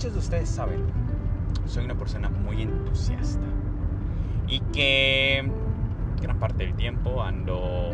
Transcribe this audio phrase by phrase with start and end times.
[0.00, 0.80] muchos de ustedes saben,
[1.66, 3.44] soy una persona muy entusiasta
[4.48, 5.46] y que
[6.22, 7.90] gran parte del tiempo ando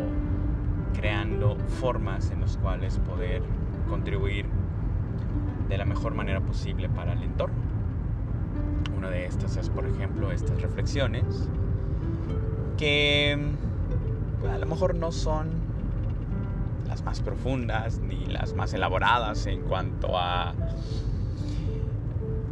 [0.93, 3.41] creando formas en las cuales poder
[3.89, 4.45] contribuir
[5.67, 7.57] de la mejor manera posible para el entorno.
[8.97, 11.49] Una de estas es, por ejemplo, estas reflexiones
[12.77, 13.37] que
[14.39, 15.49] pues, a lo mejor no son
[16.87, 20.53] las más profundas ni las más elaboradas en cuanto a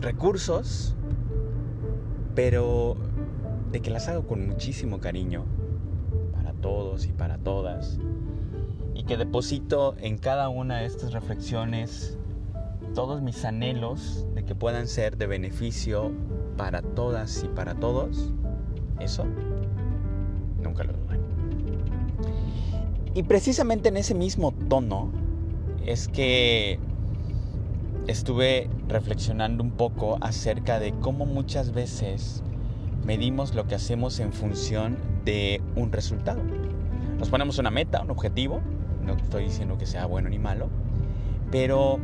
[0.01, 0.95] recursos,
[2.35, 2.97] pero
[3.71, 5.45] de que las hago con muchísimo cariño
[6.33, 7.99] para todos y para todas
[8.93, 12.17] y que deposito en cada una de estas reflexiones
[12.93, 16.11] todos mis anhelos de que puedan ser de beneficio
[16.57, 18.31] para todas y para todos,
[18.99, 19.25] eso
[20.63, 21.19] nunca lo duden.
[23.13, 25.11] Y precisamente en ese mismo tono
[25.85, 26.79] es que
[28.07, 32.43] estuve reflexionando un poco acerca de cómo muchas veces
[33.03, 36.41] medimos lo que hacemos en función de un resultado.
[37.17, 38.61] Nos ponemos una meta, un objetivo,
[39.03, 40.69] no estoy diciendo que sea bueno ni malo,
[41.51, 41.97] pero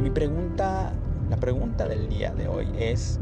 [0.00, 0.92] mi pregunta,
[1.28, 3.18] la pregunta del día de hoy es,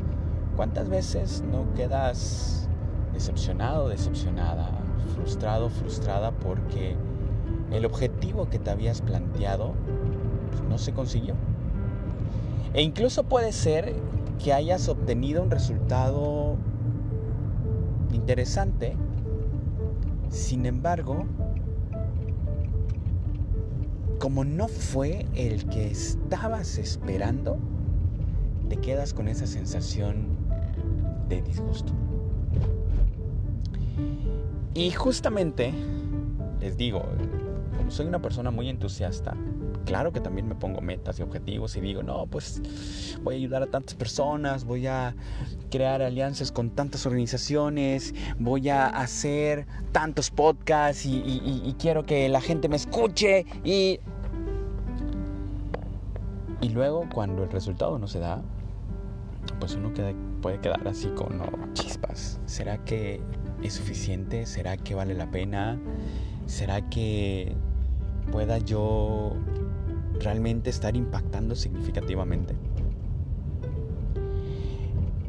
[0.57, 2.69] ¿cuántas veces no quedas
[3.15, 4.71] decepcionado, decepcionada,
[5.15, 6.97] frustrado, frustrada porque
[7.71, 9.73] el objetivo que te habías planteado
[10.51, 11.35] pues, no se consiguió?
[12.75, 13.95] E incluso puede ser
[14.43, 16.57] que hayas obtenido un resultado
[18.13, 18.97] interesante,
[20.31, 21.27] sin embargo,
[24.19, 27.59] como no fue el que estabas esperando,
[28.69, 30.29] te quedas con esa sensación
[31.29, 31.93] de disgusto.
[34.75, 35.75] Y justamente,
[36.61, 37.03] les digo,
[37.93, 39.37] soy una persona muy entusiasta,
[39.85, 42.63] claro que también me pongo metas y objetivos y digo, no, pues
[43.23, 45.15] voy a ayudar a tantas personas, voy a
[45.71, 52.69] crear alianzas con tantas organizaciones, voy a hacer tantos podcasts y, quiero que la gente
[52.69, 54.01] me escuche y...
[56.61, 58.41] Y luego cuando el resultado no se da,
[59.59, 59.93] pues uno
[60.41, 61.43] puede quedar así con
[61.75, 62.41] chispas.
[62.47, 63.21] ¿Será que
[63.65, 64.47] es suficiente?
[64.47, 65.81] ¿Será que vale la pena?
[66.47, 67.57] ¿Será que
[68.31, 69.33] pueda yo
[70.21, 72.55] realmente estar impactando significativamente.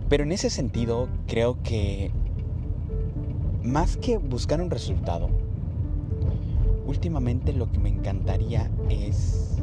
[0.09, 2.11] Pero en ese sentido creo que
[3.63, 5.29] más que buscar un resultado,
[6.85, 9.57] últimamente lo que me encantaría es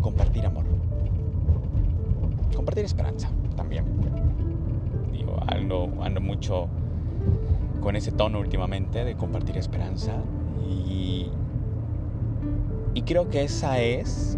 [0.00, 0.64] compartir amor.
[2.54, 3.84] Compartir esperanza también.
[5.12, 5.88] Digo, ando,
[6.20, 6.68] mucho
[7.80, 10.12] con ese tono últimamente de compartir esperanza
[10.68, 11.30] y
[12.98, 14.36] y creo que esa es,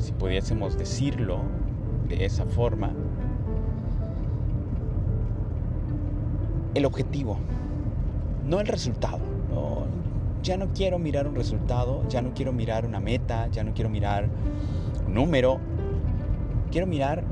[0.00, 1.38] si pudiésemos decirlo
[2.08, 2.90] de esa forma,
[6.74, 7.38] el objetivo,
[8.44, 9.20] no el resultado.
[10.42, 13.88] ya no quiero mirar un resultado, ya no quiero mirar una meta, ya no quiero
[13.88, 14.28] mirar
[15.06, 15.60] un número.
[16.72, 17.22] Quiero mirar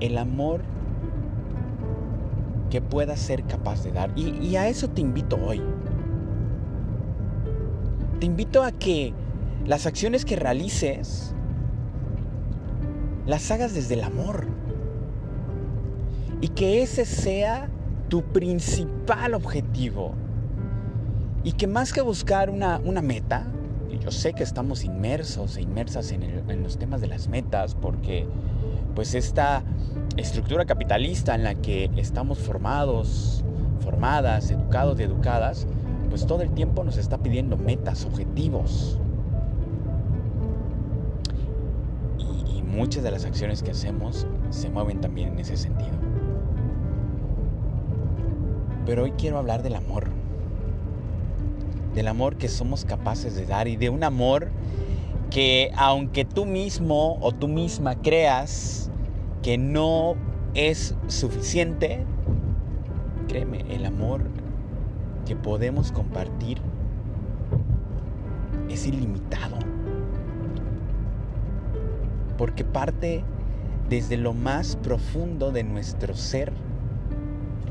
[0.00, 0.60] el amor
[2.68, 4.10] que pueda ser capaz de dar.
[4.18, 5.62] Y a eso te invito hoy.
[8.20, 9.14] Te invito a que
[9.66, 11.34] las acciones que realices
[13.26, 14.46] las hagas desde el amor.
[16.40, 17.68] Y que ese sea
[18.08, 20.14] tu principal objetivo.
[21.44, 23.46] Y que más que buscar una, meta,
[23.90, 27.74] y yo sé que estamos inmersos e inmersas en, en los temas de las metas,
[27.74, 28.26] porque
[28.94, 29.62] pues esta
[30.16, 33.44] estructura capitalista en la que estamos formados,
[33.80, 35.66] formadas, educados y educadas,
[36.08, 38.98] pues todo el tiempo nos está pidiendo metas, objetivos.
[42.54, 45.92] Y, muchas de las acciones que hacemos se mueven también en ese sentido.
[48.86, 50.08] Pero hoy quiero hablar del amor.
[51.94, 54.48] Del amor que somos capaces de dar y de un amor
[55.30, 58.90] que aunque tú mismo o tú misma creas
[59.42, 60.14] que no
[60.54, 62.04] es suficiente,
[63.28, 64.22] créeme, el amor
[65.28, 66.58] que podemos compartir
[68.70, 69.58] es ilimitado.
[72.38, 73.22] Porque parte
[73.90, 76.50] desde lo más profundo de nuestro ser.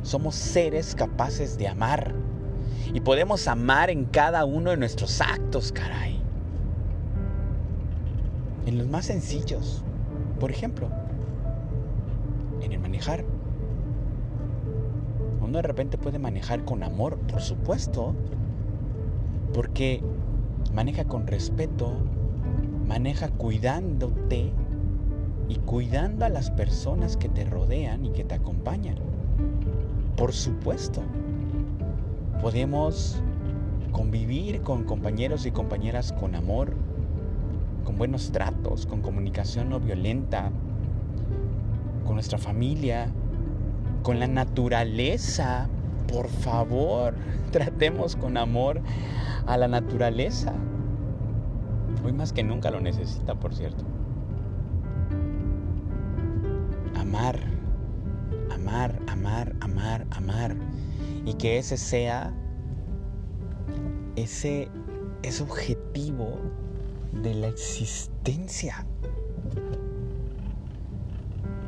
[0.04, 2.14] Somos seres capaces de amar.
[2.94, 6.22] Y podemos amar en cada uno de nuestros actos, caray.
[8.68, 9.84] En los más sencillos.
[10.40, 10.90] Por ejemplo,
[12.62, 13.26] en el manejar
[15.48, 18.14] uno de repente puede manejar con amor, por supuesto,
[19.54, 20.04] porque
[20.74, 21.94] maneja con respeto,
[22.86, 24.52] maneja cuidándote
[25.48, 28.98] y cuidando a las personas que te rodean y que te acompañan.
[30.18, 31.02] Por supuesto,
[32.42, 33.22] podemos
[33.94, 36.74] convivir con compañeros y compañeras con amor,
[37.86, 40.52] con buenos tratos, con comunicación no violenta,
[42.04, 43.14] con nuestra familia,
[44.04, 45.68] con la naturaleza.
[46.12, 47.16] Por favor,
[47.52, 48.82] tratemos con amor
[49.46, 50.54] a la naturaleza.
[52.04, 53.84] Hoy más que nunca lo necesita, por cierto.
[56.96, 57.40] Amar,
[58.54, 60.56] amar, amar, amar, amar.
[61.26, 62.34] Y que ese sea
[64.18, 64.68] ese,
[65.24, 66.38] ese objetivo
[67.14, 68.86] de la existencia.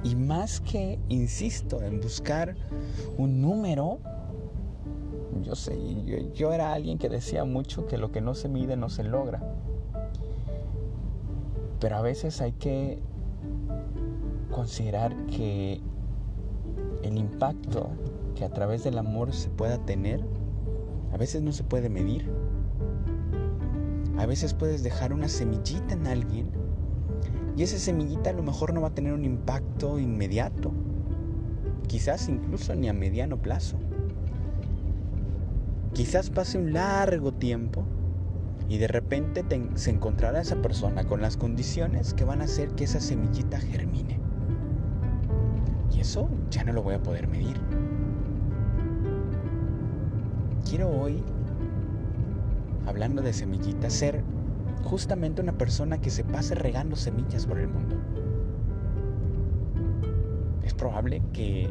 [0.03, 2.55] Y más que, insisto, en buscar
[3.17, 3.99] un número,
[5.43, 5.77] yo sé,
[6.33, 9.41] yo, era alguien que decía mucho que lo que no se mide no se logra.
[11.79, 12.99] Pero a veces hay que
[14.51, 15.81] considerar que
[17.03, 17.89] el impacto
[18.35, 20.21] que a través del amor se pueda tener,
[21.13, 22.29] a veces no se puede medir.
[24.17, 26.58] A veces puedes dejar una semillita en alguien
[27.55, 30.71] y esa semillita a lo mejor no va a tener un impacto inmediato,
[31.87, 33.77] quizás incluso ni a mediano plazo.
[35.93, 37.83] Quizás pase un largo tiempo
[38.69, 39.43] y de repente
[39.73, 44.19] se encontrará esa persona con las condiciones que van a hacer que esa semillita germine.
[45.91, 47.59] Y eso ya no lo voy a poder medir.
[50.69, 51.23] Quiero hoy,
[52.85, 54.23] hablando de semillitas, ser
[54.83, 57.95] justamente una persona que se pase regando semillas por el mundo.
[60.63, 61.69] Es probable que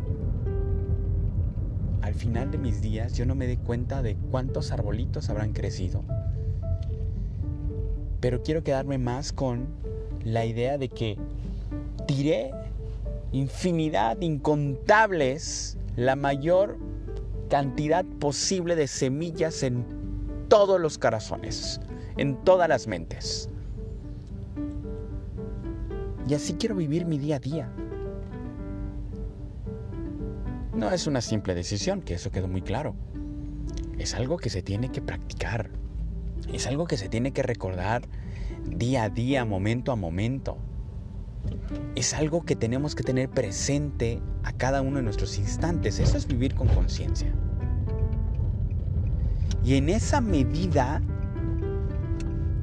[2.02, 6.04] al final de mis días yo no me dé cuenta de cuántos arbolitos habrán crecido.
[8.20, 9.66] Pero quiero quedarme más con
[10.24, 11.16] la idea de que
[12.06, 12.52] tiré
[13.32, 16.78] infinidad, incontables, la mayor
[17.48, 19.84] cantidad posible de semillas en
[20.48, 21.80] todos los corazones
[22.18, 23.48] en todas las mentes.
[26.28, 27.72] Y así quiero vivir mi día a día.
[30.74, 32.94] No es una simple decisión, que eso quedó muy claro.
[33.98, 35.70] Es algo que se tiene que practicar.
[36.52, 38.02] Es algo que se tiene que recordar
[38.66, 40.58] día a día, momento a momento.
[41.94, 45.98] Es algo que tenemos que tener presente a cada uno de nuestros instantes.
[45.98, 47.32] Eso es vivir con conciencia.
[49.64, 51.02] Y en esa medida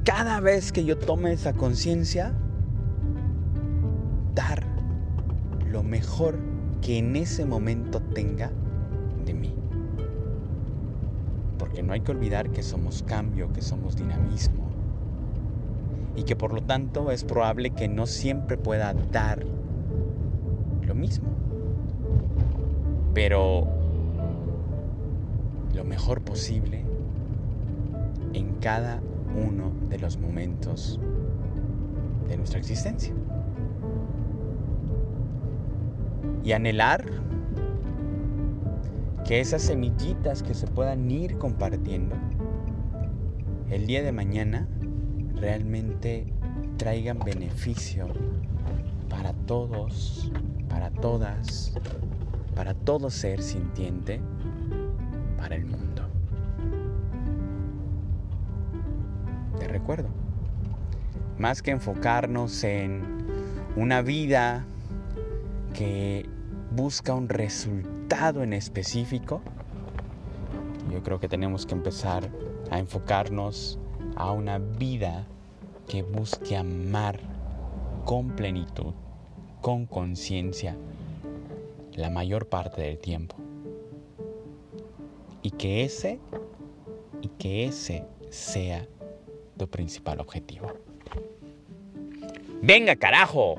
[0.06, 2.32] cada vez que yo tome esa conciencia,
[4.36, 4.64] dar
[5.68, 6.38] lo mejor
[6.80, 8.52] que en ese momento tenga
[9.24, 9.52] de mí.
[11.58, 14.70] Porque no hay que olvidar que somos cambio, que somos dinamismo.
[16.14, 19.44] Y que por lo tanto es probable que no siempre pueda dar
[20.82, 21.30] lo mismo.
[23.12, 23.66] Pero
[25.74, 26.84] lo mejor posible
[28.34, 29.00] en cada
[29.36, 31.00] uno de los momentos
[32.28, 33.14] de nuestra existencia.
[36.44, 37.04] Y anhelar
[39.24, 42.14] que esas semillitas que se puedan ir compartiendo
[43.70, 44.68] el día de mañana
[45.34, 46.26] realmente
[46.76, 48.06] traigan beneficio
[49.08, 50.30] para todos,
[50.68, 51.74] para todas,
[52.54, 54.20] para todo ser sintiente,
[55.36, 55.95] para el mundo.
[61.38, 63.02] Más que enfocarnos en
[63.76, 64.66] una vida
[65.74, 66.28] que
[66.72, 69.42] busca un resultado en específico,
[70.90, 72.28] yo creo que tenemos que empezar
[72.70, 73.78] a enfocarnos
[74.16, 75.24] a una vida
[75.86, 77.20] que busque amar
[78.04, 78.92] con plenitud,
[79.60, 80.76] con conciencia,
[81.94, 83.36] la mayor parte del tiempo.
[85.42, 86.18] Y que ese,
[87.22, 88.86] y que ese sea
[89.56, 90.72] tu principal objetivo.
[92.62, 93.56] Venga, carajo.